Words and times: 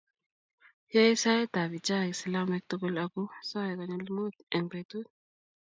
Yoe 0.93 1.13
saetab 1.23 1.69
Hija 1.77 1.97
islamek 2.13 2.63
tugul 2.69 2.95
aku 3.05 3.21
soe 3.49 3.71
konyil 3.77 4.05
mut 4.17 4.35
eng' 4.55 4.69
betut 4.71 5.07